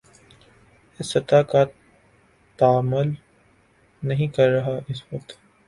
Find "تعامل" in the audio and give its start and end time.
2.59-3.13